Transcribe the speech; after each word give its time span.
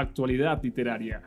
actualidad 0.00 0.62
literaria, 0.62 1.22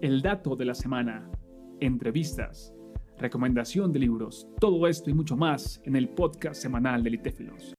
el 0.00 0.20
dato 0.20 0.56
de 0.56 0.64
la 0.66 0.74
semana, 0.74 1.30
entrevistas, 1.80 2.74
recomendación 3.18 3.92
de 3.92 4.00
libros, 4.00 4.46
todo 4.60 4.86
esto 4.86 5.10
y 5.10 5.14
mucho 5.14 5.36
más 5.36 5.80
en 5.84 5.96
el 5.96 6.08
podcast 6.08 6.60
semanal 6.60 7.02
de 7.02 7.10
Litéfilos. 7.10 7.74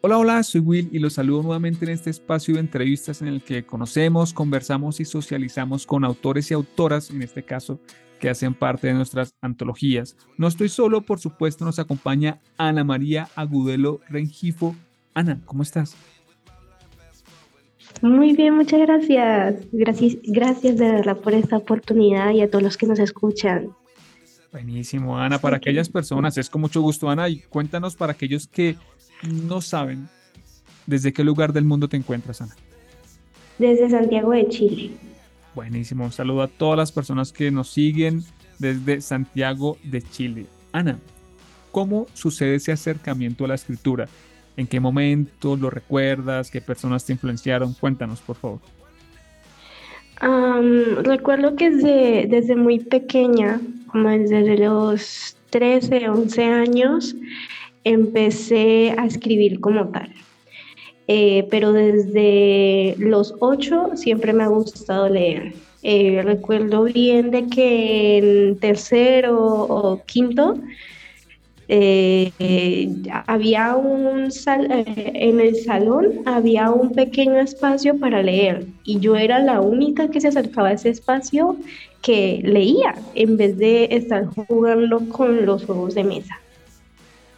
Hola, 0.00 0.18
hola, 0.18 0.42
soy 0.42 0.60
Will 0.60 0.88
y 0.92 0.98
los 0.98 1.14
saludo 1.14 1.42
nuevamente 1.42 1.84
en 1.84 1.92
este 1.92 2.10
espacio 2.10 2.54
de 2.54 2.60
entrevistas 2.60 3.22
en 3.22 3.28
el 3.28 3.42
que 3.42 3.64
conocemos, 3.64 4.32
conversamos 4.32 5.00
y 5.00 5.04
socializamos 5.04 5.86
con 5.86 6.04
autores 6.04 6.50
y 6.50 6.54
autoras, 6.54 7.10
en 7.10 7.22
este 7.22 7.44
caso, 7.44 7.80
que 8.20 8.30
hacen 8.30 8.54
parte 8.54 8.88
de 8.88 8.94
nuestras 8.94 9.34
antologías. 9.40 10.16
No 10.38 10.46
estoy 10.46 10.68
solo, 10.68 11.02
por 11.02 11.18
supuesto, 11.18 11.64
nos 11.64 11.78
acompaña 11.78 12.40
Ana 12.56 12.84
María 12.84 13.28
Agudelo 13.36 14.00
Rengifo. 14.08 14.74
Ana, 15.14 15.40
¿cómo 15.44 15.62
estás? 15.62 15.96
Muy 18.00 18.34
bien, 18.34 18.54
muchas 18.56 18.80
gracias. 18.80 19.56
Gracias, 19.72 20.16
gracias 20.24 20.76
de 20.76 20.90
verdad 20.90 21.16
por 21.18 21.34
esta 21.34 21.58
oportunidad 21.58 22.32
y 22.32 22.40
a 22.40 22.50
todos 22.50 22.62
los 22.62 22.76
que 22.76 22.86
nos 22.86 22.98
escuchan. 22.98 23.70
Buenísimo, 24.52 25.18
Ana. 25.18 25.38
Para 25.38 25.56
aquellas 25.56 25.88
personas, 25.88 26.36
es 26.36 26.50
con 26.50 26.60
mucho 26.60 26.82
gusto, 26.82 27.08
Ana, 27.08 27.28
y 27.28 27.40
cuéntanos 27.40 27.96
para 27.96 28.12
aquellos 28.12 28.46
que 28.46 28.76
no 29.22 29.60
saben 29.60 30.08
desde 30.86 31.12
qué 31.12 31.24
lugar 31.24 31.52
del 31.52 31.64
mundo 31.64 31.88
te 31.88 31.96
encuentras, 31.96 32.42
Ana. 32.42 32.54
Desde 33.58 33.88
Santiago 33.88 34.32
de 34.32 34.48
Chile. 34.48 34.90
Buenísimo, 35.54 36.04
un 36.04 36.12
saludo 36.12 36.42
a 36.42 36.48
todas 36.48 36.78
las 36.78 36.92
personas 36.92 37.32
que 37.32 37.50
nos 37.50 37.70
siguen 37.70 38.24
desde 38.58 39.00
Santiago 39.00 39.78
de 39.84 40.02
Chile. 40.02 40.46
Ana, 40.72 40.98
¿cómo 41.70 42.06
sucede 42.14 42.56
ese 42.56 42.72
acercamiento 42.72 43.44
a 43.44 43.48
la 43.48 43.54
escritura? 43.54 44.08
¿En 44.56 44.66
qué 44.66 44.80
momento 44.80 45.56
lo 45.56 45.70
recuerdas? 45.70 46.50
¿Qué 46.50 46.60
personas 46.60 47.04
te 47.04 47.12
influenciaron? 47.12 47.74
Cuéntanos, 47.74 48.20
por 48.20 48.36
favor. 48.36 48.60
recuerdo 51.04 51.56
que 51.56 51.70
desde, 51.70 52.56
muy 52.56 52.80
pequeña, 52.80 53.60
como 53.86 54.10
desde 54.10 54.58
los 54.58 55.36
13, 55.50 56.08
11 56.08 56.44
años, 56.44 57.16
empecé 57.84 58.94
a 58.98 59.06
escribir 59.06 59.60
como 59.60 59.88
tal. 59.88 60.12
Eh, 61.08 61.48
pero 61.50 61.72
desde 61.72 62.94
los 62.98 63.34
8 63.40 63.92
siempre 63.96 64.32
me 64.32 64.44
ha 64.44 64.48
gustado 64.48 65.08
leer. 65.08 65.54
Eh, 65.82 66.20
recuerdo 66.22 66.84
bien 66.84 67.32
de 67.32 67.48
que 67.48 68.18
en 68.18 68.58
tercero 68.58 69.36
o 69.36 70.00
quinto 70.04 70.54
eh, 71.74 72.90
había 73.26 73.76
un 73.76 74.24
eh, 74.26 75.12
en 75.14 75.40
el 75.40 75.56
salón 75.56 76.20
había 76.26 76.70
un 76.70 76.92
pequeño 76.92 77.40
espacio 77.40 77.98
para 77.98 78.22
leer 78.22 78.66
y 78.84 79.00
yo 79.00 79.16
era 79.16 79.38
la 79.38 79.62
única 79.62 80.08
que 80.08 80.20
se 80.20 80.28
acercaba 80.28 80.68
a 80.68 80.72
ese 80.72 80.90
espacio 80.90 81.56
que 82.02 82.42
leía 82.44 82.94
en 83.14 83.38
vez 83.38 83.56
de 83.56 83.88
estar 83.90 84.26
jugando 84.26 85.08
con 85.08 85.46
los 85.46 85.64
juegos 85.64 85.94
de 85.94 86.04
mesa. 86.04 86.38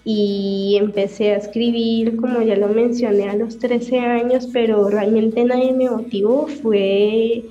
Y 0.04 0.78
empecé 0.80 1.30
a 1.30 1.36
escribir, 1.36 2.16
como 2.16 2.42
ya 2.42 2.56
lo 2.56 2.68
mencioné, 2.68 3.28
a 3.28 3.36
los 3.36 3.60
13 3.60 4.00
años, 4.00 4.48
pero 4.52 4.88
realmente 4.88 5.44
nadie 5.44 5.72
me 5.72 5.88
motivó, 5.88 6.48
fue 6.48 7.44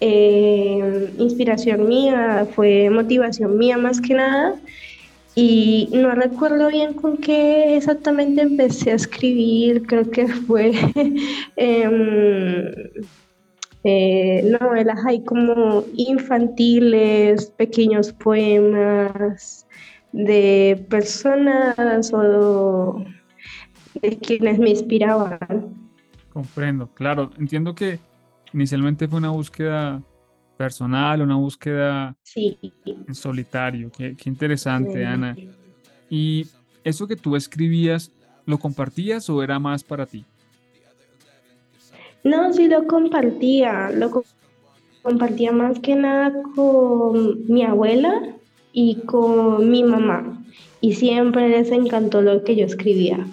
eh, 0.00 1.10
inspiración 1.18 1.88
mía, 1.88 2.48
fue 2.54 2.88
motivación 2.88 3.58
mía 3.58 3.76
más 3.76 4.00
que 4.00 4.14
nada. 4.14 4.56
Y 5.34 5.88
no 5.92 6.14
recuerdo 6.14 6.68
bien 6.68 6.92
con 6.92 7.16
qué 7.16 7.76
exactamente 7.76 8.42
empecé 8.42 8.92
a 8.92 8.96
escribir, 8.96 9.86
creo 9.86 10.10
que 10.10 10.26
fue 10.46 10.72
em, 11.56 12.70
eh, 13.84 14.56
novelas 14.60 14.98
hay 15.06 15.24
como 15.24 15.84
infantiles, 15.94 17.46
pequeños 17.56 18.12
poemas 18.12 19.66
de 20.12 20.84
personas 20.90 22.12
o 22.12 23.02
de 24.02 24.18
quienes 24.18 24.58
me 24.58 24.70
inspiraban. 24.70 25.38
Comprendo, 26.30 26.88
claro, 26.94 27.30
entiendo 27.38 27.74
que 27.74 27.98
inicialmente 28.52 29.08
fue 29.08 29.18
una 29.18 29.30
búsqueda 29.30 30.02
personal, 30.62 31.20
una 31.20 31.34
búsqueda 31.34 32.14
en 32.36 33.14
solitario. 33.16 33.90
Qué, 33.90 34.14
interesante, 34.26 35.04
Ana. 35.04 35.36
¿Y 36.08 36.46
eso 36.84 37.08
que 37.08 37.16
tú 37.16 37.34
escribías, 37.34 38.12
lo 38.46 38.58
compartías 38.58 39.28
o 39.28 39.42
era 39.42 39.58
más 39.58 39.82
para 39.82 40.06
ti? 40.06 40.24
No, 42.22 42.52
sí 42.52 42.68
lo 42.68 42.86
compartía, 42.86 43.90
lo 43.90 44.22
compartía 45.02 45.50
más 45.50 45.80
que 45.80 45.96
nada 45.96 46.32
con 46.54 47.44
mi 47.52 47.64
abuela 47.64 48.22
y 48.72 49.00
con 49.04 49.68
mi 49.68 49.82
mamá. 49.82 50.44
Y 50.80 50.94
siempre 50.94 51.48
les 51.48 51.72
encantó 51.72 52.22
lo 52.22 52.44
que 52.44 52.54
yo 52.54 52.66
escribía. 52.66 53.26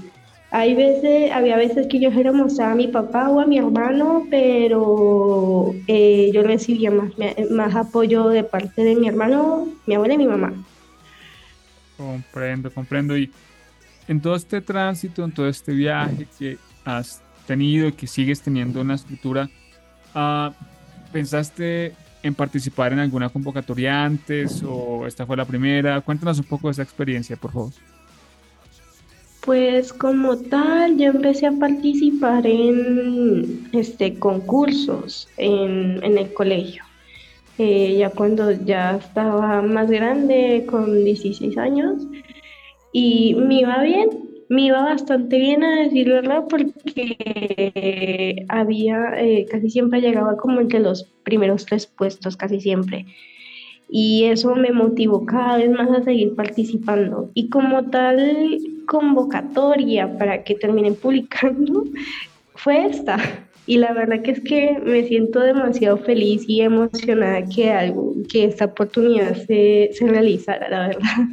Hay 0.51 0.73
veces, 0.73 1.31
había 1.31 1.57
veces 1.57 1.87
que 1.87 1.99
yo 1.99 2.09
mostrar 2.33 2.71
a 2.71 2.75
mi 2.75 2.87
papá 2.87 3.29
o 3.29 3.39
a 3.39 3.45
mi 3.45 3.59
hermano, 3.59 4.25
pero 4.31 5.75
eh, 5.87 6.31
yo 6.33 6.41
recibía 6.41 6.89
más, 6.89 7.11
más 7.51 7.75
apoyo 7.75 8.29
de 8.29 8.43
parte 8.43 8.83
de 8.83 8.95
mi 8.95 9.07
hermano, 9.07 9.67
mi 9.85 9.93
abuela 9.93 10.15
y 10.15 10.17
mi 10.17 10.25
mamá. 10.25 10.53
Comprendo, 11.97 12.71
comprendo. 12.71 13.15
Y 13.15 13.31
en 14.07 14.19
todo 14.21 14.35
este 14.35 14.59
tránsito, 14.59 15.23
en 15.23 15.31
todo 15.31 15.47
este 15.47 15.71
viaje 15.71 16.27
que 16.39 16.57
has 16.83 17.21
tenido 17.45 17.87
y 17.87 17.91
que 17.91 18.07
sigues 18.07 18.41
teniendo 18.41 18.81
en 18.81 18.87
la 18.87 18.95
escritura, 18.95 19.49
ah, 20.15 20.51
¿pensaste 21.11 21.93
en 22.23 22.33
participar 22.33 22.91
en 22.91 22.99
alguna 22.99 23.29
convocatoria 23.29 24.03
antes 24.03 24.63
o 24.65 25.05
esta 25.05 25.27
fue 25.27 25.37
la 25.37 25.45
primera? 25.45 26.01
Cuéntanos 26.01 26.39
un 26.39 26.45
poco 26.45 26.69
de 26.69 26.71
esa 26.71 26.83
experiencia, 26.83 27.35
por 27.35 27.51
favor. 27.51 27.71
Pues 29.45 29.93
como 29.93 30.37
tal, 30.37 30.97
yo 30.97 31.07
empecé 31.07 31.47
a 31.47 31.51
participar 31.53 32.45
en 32.45 33.69
este, 33.71 34.19
concursos 34.19 35.29
en, 35.37 36.03
el 36.03 36.33
colegio. 36.33 36.83
Eh, 37.57 37.95
ya 37.97 38.09
cuando 38.09 38.51
ya 38.51 38.97
estaba 38.97 39.61
más 39.61 39.89
grande, 39.89 40.65
con 40.69 41.03
16 41.03 41.57
años, 41.57 42.05
y 42.91 43.35
me 43.35 43.61
iba 43.61 43.81
bien, 43.81 44.09
me 44.49 44.63
iba 44.63 44.83
bastante 44.83 45.37
bien 45.37 45.63
a 45.63 45.83
decir 45.83 46.09
verdad, 46.09 46.43
porque 46.49 48.45
había, 48.49 49.13
eh, 49.21 49.45
casi 49.49 49.69
siempre 49.69 50.01
llegaba 50.01 50.35
como 50.37 50.59
entre 50.59 50.79
los 50.79 51.03
primeros 51.23 51.65
tres 51.65 51.87
puestos, 51.87 52.35
casi 52.35 52.59
siempre 52.59 53.05
y 53.91 54.25
eso 54.25 54.55
me 54.55 54.71
motivó 54.71 55.25
cada 55.25 55.57
vez 55.57 55.69
más 55.71 55.89
a 55.89 56.03
seguir 56.03 56.35
participando. 56.35 57.31
Y 57.33 57.49
como 57.49 57.89
tal 57.89 58.59
convocatoria 58.85 60.17
para 60.17 60.43
que 60.43 60.55
terminen 60.55 60.95
publicando 60.95 61.83
fue 62.55 62.85
esta. 62.85 63.17
Y 63.65 63.77
la 63.77 63.93
verdad 63.93 64.21
que 64.21 64.31
es 64.31 64.41
que 64.41 64.79
me 64.83 65.03
siento 65.03 65.39
demasiado 65.41 65.97
feliz 65.97 66.43
y 66.47 66.61
emocionada 66.61 67.45
que, 67.45 67.71
algo, 67.71 68.13
que 68.27 68.45
esta 68.45 68.65
oportunidad 68.65 69.35
se, 69.45 69.91
se 69.93 70.07
realizara, 70.07 70.69
la 70.69 70.87
verdad. 70.87 71.27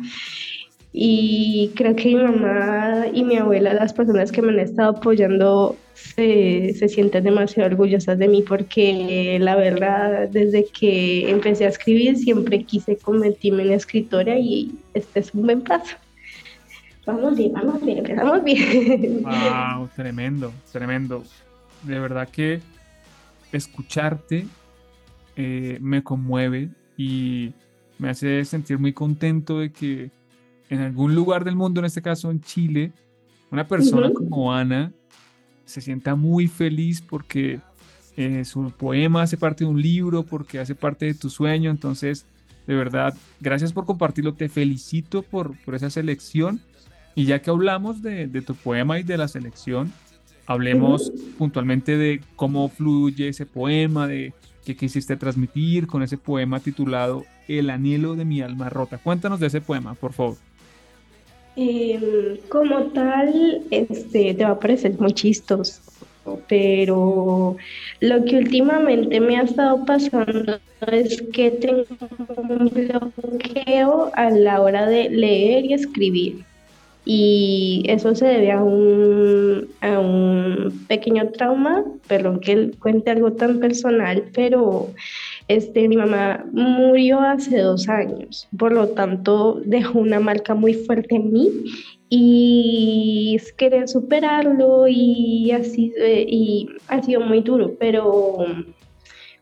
Y 0.92 1.72
creo 1.74 1.94
que 1.94 2.08
mi 2.08 2.14
mamá 2.14 3.06
y 3.12 3.22
mi 3.22 3.36
abuela, 3.36 3.74
las 3.74 3.92
personas 3.92 4.32
que 4.32 4.42
me 4.42 4.52
han 4.52 4.60
estado 4.60 4.90
apoyando, 4.90 5.76
se, 5.96 6.74
se, 6.74 6.88
sienten 6.88 7.24
demasiado 7.24 7.70
orgullosas 7.70 8.18
de 8.18 8.28
mí 8.28 8.42
porque 8.42 9.38
la 9.40 9.56
verdad, 9.56 10.28
desde 10.28 10.66
que 10.66 11.30
empecé 11.30 11.64
a 11.64 11.68
escribir, 11.68 12.16
siempre 12.16 12.62
quise 12.64 12.96
convertirme 12.96 13.62
en 13.62 13.72
escritora 13.72 14.38
y 14.38 14.74
este 14.94 15.20
es 15.20 15.32
un 15.34 15.46
buen 15.46 15.62
paso. 15.62 15.96
Vamos 17.06 17.36
bien, 17.36 17.52
vamos 17.52 17.82
bien, 17.84 17.98
empezamos 17.98 18.44
bien. 18.44 19.22
Wow, 19.22 19.88
tremendo, 19.94 20.52
tremendo. 20.70 21.22
De 21.82 21.98
verdad 21.98 22.28
que 22.28 22.60
escucharte 23.52 24.46
eh, 25.36 25.78
me 25.80 26.03
conmueve 26.03 26.68
y 26.97 27.53
me 27.98 28.10
hace 28.10 28.44
sentir 28.44 28.78
muy 28.78 28.92
contento 28.92 29.60
de 29.60 29.72
que 29.72 30.10
en 30.68 30.80
algún 30.80 31.15
lugar 31.15 31.44
del 31.44 31.56
mundo, 31.56 31.80
en 31.80 31.86
este 31.86 32.03
caso 32.03 32.30
en 32.30 32.41
Chile, 32.41 32.92
una 33.50 33.66
persona 33.66 34.10
como 34.12 34.53
Ana 34.53 34.92
se 35.66 35.80
sienta 35.80 36.15
muy 36.15 36.48
feliz 36.48 37.03
porque 37.03 37.60
eh, 38.16 38.45
su 38.45 38.71
poema 38.71 39.22
hace 39.22 39.36
parte 39.36 39.65
de 39.65 39.71
un 39.71 39.83
libro, 39.83 40.22
porque 40.22 40.59
hace 40.59 40.74
parte 40.74 41.07
de 41.07 41.15
tu 41.15 41.28
sueño. 41.28 41.71
Entonces, 41.71 42.24
de 42.66 42.74
verdad, 42.74 43.15
gracias 43.41 43.72
por 43.72 43.84
compartirlo. 43.84 44.33
Te 44.33 44.48
felicito 44.48 45.22
por, 45.22 45.57
por 45.65 45.74
esa 45.74 45.91
selección. 45.91 46.60
Y 47.15 47.24
ya 47.27 47.41
que 47.41 47.51
hablamos 47.51 48.03
de, 48.03 48.27
de 48.27 48.42
tu 48.42 48.54
poema 48.54 48.98
y 48.98 49.03
de 49.03 49.16
la 49.16 49.28
selección, 49.28 49.92
hablemos 50.47 51.13
puntualmente 51.39 51.97
de 51.97 52.21
cómo 52.36 52.69
fluye 52.69 53.28
ese 53.28 53.47
poema, 53.47 54.07
de 54.07 54.34
qué 54.65 54.77
quisiste 54.77 55.16
transmitir 55.16 55.86
con 55.86 56.03
ese 56.03 56.19
poema 56.19 56.60
titulado 56.60 57.24
El 57.48 57.71
anhelo 57.71 58.16
de 58.16 58.24
mi 58.24 58.42
alma 58.42 58.69
rota. 58.69 58.98
Cuéntanos 58.98 59.41
de 59.41 59.47
ese 59.47 59.60
poema, 59.60 59.95
por 59.95 60.12
favor. 60.12 60.36
Em, 61.56 62.36
como 62.50 62.82
tal, 62.92 63.62
este, 63.70 64.34
te 64.34 64.44
va 64.44 64.50
a 64.50 64.60
parecer 64.60 64.92
muy 65.00 65.12
chistoso, 65.14 65.80
pero 66.48 67.56
lo 68.00 68.24
que 68.26 68.36
últimamente 68.36 69.20
me 69.20 69.38
ha 69.38 69.42
estado 69.44 69.82
pasando 69.86 70.58
es 70.92 71.22
que 71.32 71.50
tengo 71.53 71.86
un 72.36 72.68
bloqueo 72.68 74.10
a 74.12 74.30
la 74.30 74.60
hora 74.60 74.86
de 74.86 75.08
leer 75.08 75.64
y 75.64 75.72
escribir. 75.72 76.44
Y 77.06 77.84
eso 77.86 78.14
se 78.14 78.26
debe 78.26 78.50
a 78.50 78.62
un, 78.62 79.68
a 79.80 79.98
un 80.00 80.84
pequeño 80.88 81.30
trauma, 81.30 81.84
perdón 82.06 82.41
que 82.41 82.72
cuente 82.80 83.12
algo 83.12 83.32
tan 83.32 83.60
personal, 83.60 84.24
pero 84.34 84.91
este, 85.48 85.89
mi 85.89 85.97
mamá 85.97 86.45
murió 86.53 87.21
hace 87.21 87.59
dos 87.59 87.89
años, 87.89 88.48
por 88.59 88.72
lo 88.72 88.89
tanto 88.89 89.60
dejó 89.65 90.01
una 90.01 90.21
marca 90.21 90.54
muy 90.54 90.75
fuerte 90.75 91.15
en 91.16 91.33
mí 91.33 91.48
y 92.09 93.39
querer 93.57 93.89
superarlo 93.89 94.87
y 94.89 95.51
así 95.53 95.93
eh, 95.98 96.25
y 96.28 96.69
ha 96.89 97.03
sido 97.03 97.21
muy 97.21 97.41
duro, 97.41 97.75
pero 97.78 98.45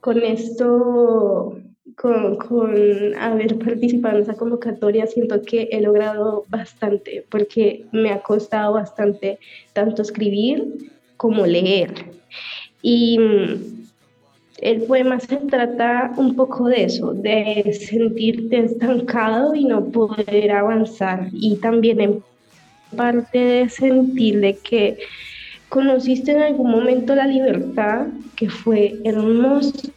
con 0.01 0.23
esto, 0.23 1.59
con, 1.97 2.37
con, 2.37 3.15
haber 3.19 3.59
participado 3.59 4.17
en 4.17 4.23
esa 4.25 4.35
convocatoria, 4.35 5.07
siento 5.07 5.41
que 5.41 5.69
he 5.73 5.81
logrado 5.81 6.45
bastante, 6.49 7.25
porque 7.31 7.87
me 7.93 8.11
ha 8.11 8.21
costado 8.21 8.75
bastante 8.75 9.39
tanto 9.73 10.03
escribir 10.03 10.91
como 11.17 11.47
leer. 11.47 11.95
Y 12.83 13.19
el 14.65 14.83
poema 14.85 15.21
se 15.21 15.37
trata 15.37 16.13
un 16.17 16.35
poco 16.35 16.69
de 16.69 16.85
eso, 16.85 17.13
de 17.13 17.79
sentirte 17.87 18.61
estancado 18.61 19.55
y 19.55 19.67
no 19.67 19.85
poder 19.85 20.51
avanzar. 20.53 21.29
Y 21.33 21.57
también 21.57 22.01
en 22.01 22.25
parte 22.97 23.39
de 23.39 23.69
sentirle 23.69 24.57
que 24.65 24.97
conociste 25.69 26.33
en 26.33 26.41
algún 26.41 26.71
momento 26.71 27.15
la 27.15 27.27
libertad, 27.27 28.07
que 28.37 28.49
fue 28.49 28.95
hermoso, 29.05 29.91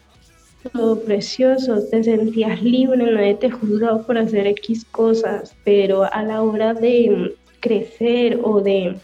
precioso, 1.06 1.82
te 1.90 2.04
sentías 2.04 2.62
libre, 2.62 3.10
nadie 3.10 3.36
te 3.36 3.50
juzgaba 3.50 4.06
por 4.06 4.18
hacer 4.18 4.48
X 4.48 4.84
cosas, 4.92 5.56
pero 5.64 6.04
a 6.14 6.24
la 6.24 6.42
hora 6.42 6.74
de 6.74 7.36
crecer 7.62 8.38
o 8.44 8.60
de 8.60 8.98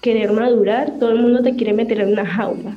querer 0.00 0.32
madurar, 0.32 0.98
todo 0.98 1.12
el 1.12 1.22
mundo 1.22 1.44
te 1.44 1.54
quiere 1.54 1.74
meter 1.74 2.00
en 2.00 2.12
una 2.12 2.26
jaula. 2.26 2.76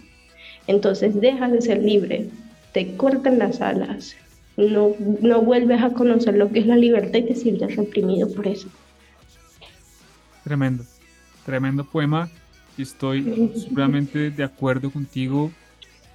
Entonces 0.69 1.19
dejas 1.19 1.51
de 1.51 1.63
ser 1.63 1.81
libre, 1.81 2.27
te 2.73 2.95
cortan 2.95 3.39
las 3.39 3.59
alas, 3.59 4.15
no, 4.55 4.93
no 5.19 5.41
vuelves 5.41 5.81
a 5.81 5.89
conocer 5.89 6.35
lo 6.35 6.51
que 6.51 6.59
es 6.59 6.67
la 6.67 6.75
libertad 6.75 7.17
y 7.17 7.23
te 7.23 7.33
sientes 7.33 7.75
reprimido 7.75 8.31
por 8.31 8.45
eso. 8.45 8.69
Tremendo, 10.43 10.83
tremendo 11.43 11.83
poema. 11.83 12.29
Estoy 12.77 13.51
seguramente 13.55 14.29
de 14.29 14.43
acuerdo 14.43 14.91
contigo. 14.91 15.51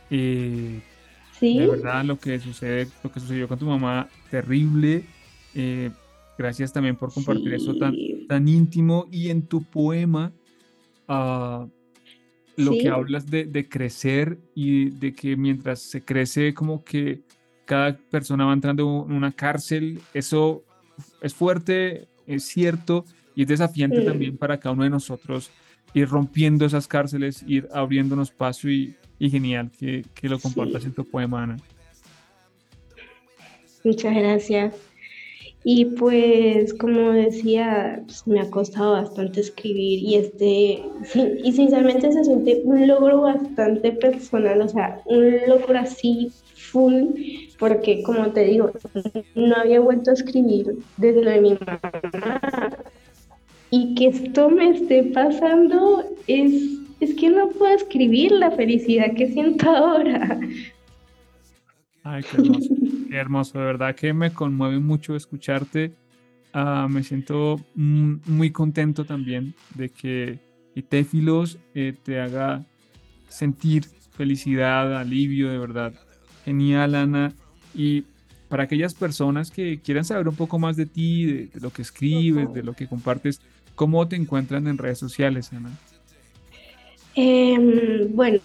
Eh, 0.08 0.80
sí. 1.40 1.58
De 1.58 1.66
verdad, 1.66 2.04
lo 2.04 2.20
que 2.20 2.38
sucede, 2.38 2.86
lo 3.02 3.10
que 3.10 3.18
sucedió 3.18 3.48
con 3.48 3.58
tu 3.58 3.66
mamá, 3.66 4.08
terrible. 4.30 5.04
Eh, 5.56 5.90
gracias 6.38 6.72
también 6.72 6.94
por 6.94 7.12
compartir 7.12 7.54
eso 7.54 7.74
tan, 7.74 7.96
tan 8.28 8.46
íntimo. 8.46 9.08
Y 9.10 9.30
en 9.30 9.42
tu 9.42 9.64
poema, 9.64 10.32
uh, 11.08 11.68
lo 12.56 12.72
que 12.72 12.88
hablas 12.88 13.26
de, 13.26 13.44
de, 13.44 13.68
crecer 13.68 14.38
y 14.54 14.90
de 14.90 15.12
que 15.12 15.36
mientras 15.36 15.80
se 15.80 16.02
crece, 16.02 16.54
como 16.54 16.84
que 16.84 17.22
cada 17.64 17.96
persona 17.96 18.44
va 18.44 18.52
entrando 18.52 19.06
en 19.08 19.14
una 19.14 19.32
cárcel, 19.32 20.00
eso 20.12 20.64
es 21.20 21.34
fuerte, 21.34 22.08
es 22.26 22.44
cierto, 22.44 23.04
y 23.34 23.42
es 23.42 23.48
desafiante 23.48 24.02
también 24.02 24.36
para 24.36 24.58
cada 24.58 24.74
uno 24.74 24.84
de 24.84 24.90
nosotros 24.90 25.50
ir 25.94 26.08
rompiendo 26.08 26.66
esas 26.66 26.86
cárceles, 26.88 27.44
ir 27.46 27.68
abriéndonos 27.72 28.30
paso 28.30 28.68
y, 28.68 28.96
y 29.18 29.30
genial 29.30 29.70
que, 29.78 30.04
que, 30.14 30.28
lo 30.28 30.38
compartas 30.38 30.84
en 30.84 30.92
tu 30.92 31.04
poema, 31.04 31.44
Ana. 31.44 31.56
Muchas 33.84 34.14
gracias. 34.14 34.74
Y 35.66 35.86
pues, 35.86 36.74
como 36.74 37.12
decía, 37.12 38.02
pues, 38.04 38.26
me 38.26 38.40
ha 38.40 38.50
costado 38.50 38.92
bastante 38.92 39.40
escribir 39.40 39.98
y 40.00 40.14
este, 40.16 40.82
y 41.42 41.52
sinceramente 41.52 42.12
se 42.12 42.22
siente 42.22 42.60
un 42.64 42.86
logro 42.86 43.22
bastante 43.22 43.92
personal, 43.92 44.60
o 44.60 44.68
sea, 44.68 45.00
un 45.06 45.36
logro 45.48 45.78
así 45.78 46.30
full, 46.54 47.04
porque 47.58 48.02
como 48.02 48.30
te 48.32 48.44
digo, 48.44 48.72
no 49.34 49.56
había 49.56 49.80
vuelto 49.80 50.10
a 50.10 50.14
escribir 50.14 50.76
desde 50.98 51.22
lo 51.22 51.30
de 51.30 51.40
mi 51.40 51.58
mamá 51.66 52.70
y 53.70 53.94
que 53.96 54.06
esto 54.06 54.50
me 54.50 54.70
esté 54.70 55.02
pasando 55.02 56.04
es, 56.28 56.52
es 57.00 57.14
que 57.14 57.28
no 57.28 57.48
puedo 57.48 57.74
escribir 57.74 58.30
la 58.30 58.52
felicidad 58.52 59.12
que 59.16 59.26
siento 59.26 59.68
ahora. 59.70 60.38
Ay, 62.04 62.22
qué 62.22 62.36
hermoso, 62.36 62.74
qué 63.10 63.16
hermoso, 63.16 63.58
de 63.58 63.64
verdad 63.64 63.94
que 63.96 64.12
me 64.12 64.32
conmueve 64.32 64.78
mucho 64.78 65.16
escucharte. 65.16 65.92
Uh, 66.54 66.88
me 66.88 67.02
siento 67.02 67.60
muy 67.74 68.52
contento 68.52 69.04
también 69.04 69.54
de 69.74 69.88
que 69.88 70.38
Itéfilos 70.76 71.58
eh, 71.74 71.94
te 72.00 72.20
haga 72.20 72.64
sentir 73.28 73.84
felicidad, 74.16 74.96
alivio, 74.96 75.50
de 75.50 75.58
verdad. 75.58 75.92
Genial, 76.44 76.94
Ana. 76.94 77.32
Y 77.74 78.04
para 78.48 78.64
aquellas 78.64 78.94
personas 78.94 79.50
que 79.50 79.80
quieran 79.80 80.04
saber 80.04 80.28
un 80.28 80.36
poco 80.36 80.60
más 80.60 80.76
de 80.76 80.86
ti, 80.86 81.26
de, 81.26 81.60
lo 81.60 81.70
que 81.70 81.82
escribes, 81.82 82.52
de 82.52 82.62
lo 82.62 82.74
que 82.74 82.86
compartes, 82.86 83.40
¿Cómo 83.74 84.06
te 84.06 84.16
encuentran 84.16 84.66
en 84.68 84.78
redes 84.78 84.98
sociales, 84.98 85.52
Ana? 85.52 85.70
Em, 87.16 88.14
bueno, 88.14 88.38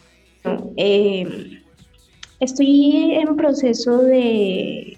em, 0.76 1.59
estoy 2.40 3.14
en 3.14 3.36
proceso 3.36 4.00
de, 4.00 4.98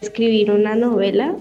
escribir 0.00 0.50
una 0.50 0.74
novela 0.74 1.34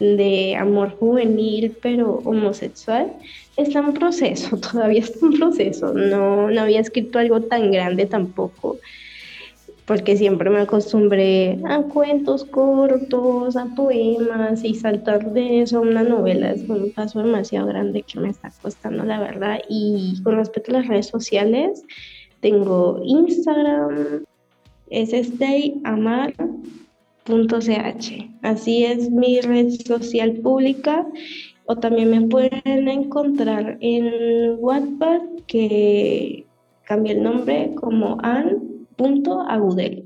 de 0.00 0.56
amor 0.56 0.96
juvenil 0.98 1.76
pero 1.82 2.20
homosexual. 2.24 3.12
Está 3.56 3.80
en 3.80 3.94
proceso, 3.94 4.56
todavía 4.72 5.00
está 5.00 5.26
en 5.26 5.32
proceso. 5.32 5.92
No, 5.92 6.48
había 6.60 6.80
escrito 6.80 7.18
algo 7.18 7.40
tan 7.42 7.70
grande 7.70 8.06
tampoco 8.06 8.78
porque 9.88 10.18
siempre 10.18 10.50
me 10.50 10.60
acostumbré 10.60 11.58
a 11.64 11.80
cuentos 11.80 12.44
cortos, 12.44 13.56
a 13.56 13.64
poemas 13.74 14.62
y 14.62 14.74
saltar 14.74 15.32
de 15.32 15.62
eso 15.62 15.78
a 15.78 15.80
una 15.80 16.02
novela 16.02 16.50
es 16.50 16.68
un 16.68 16.92
paso 16.92 17.22
demasiado 17.22 17.68
grande 17.68 18.02
que 18.02 18.20
me 18.20 18.28
está 18.28 18.52
costando 18.60 19.02
la 19.04 19.18
verdad. 19.18 19.60
Y 19.70 20.20
con 20.22 20.36
respecto 20.36 20.72
a 20.72 20.80
las 20.80 20.88
redes 20.88 21.06
sociales, 21.06 21.82
tengo 22.40 23.00
Instagram, 23.04 24.24
es 24.90 25.10
stayamar.ch. 25.10 26.48
Así 28.42 28.84
es 28.84 29.10
mi 29.10 29.40
red 29.40 29.70
social 29.86 30.32
pública. 30.42 31.06
O 31.66 31.76
también 31.76 32.10
me 32.10 32.22
pueden 32.22 32.88
encontrar 32.88 33.76
en 33.80 34.56
Wattpad, 34.58 35.20
que 35.46 36.46
cambié 36.84 37.12
el 37.12 37.22
nombre 37.22 37.74
como 37.74 38.16
Anne 38.22 38.56
punto 38.96 39.42
agudelo. 39.42 40.02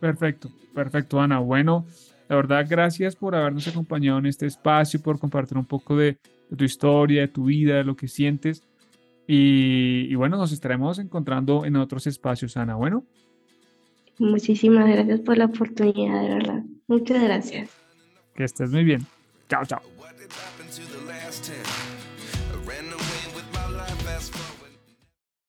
Perfecto, 0.00 0.50
perfecto, 0.74 1.20
Ana. 1.20 1.40
Bueno, 1.40 1.84
la 2.28 2.36
verdad, 2.36 2.66
gracias 2.68 3.14
por 3.14 3.34
habernos 3.34 3.68
acompañado 3.68 4.18
en 4.18 4.26
este 4.26 4.46
espacio, 4.46 5.00
por 5.00 5.18
compartir 5.18 5.56
un 5.58 5.66
poco 5.66 5.96
de, 5.96 6.18
tu 6.56 6.64
historia, 6.64 7.22
de 7.22 7.28
tu 7.28 7.44
vida, 7.44 7.76
de 7.76 7.84
lo 7.84 7.96
que 7.96 8.08
sientes. 8.08 8.62
Y, 9.26 10.06
y, 10.10 10.14
bueno, 10.14 10.36
nos 10.36 10.52
estaremos 10.52 10.98
encontrando 10.98 11.64
en 11.64 11.76
otros 11.76 12.06
espacios, 12.06 12.56
Ana. 12.56 12.76
Bueno. 12.76 13.04
Muchísimas 14.18 14.88
gracias 14.88 15.20
por 15.20 15.36
la 15.36 15.46
oportunidad, 15.46 16.22
de 16.22 16.28
verdad. 16.28 16.62
Muchas 16.86 17.22
gracias. 17.22 17.70
Que 18.34 18.44
estés 18.44 18.70
muy 18.70 18.84
bien. 18.84 19.04
Chao, 19.48 19.64
chao. 19.64 19.80